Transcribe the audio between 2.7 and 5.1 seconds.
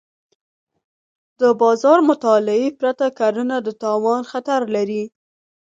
پرته کرنه د تاوان خطر لري.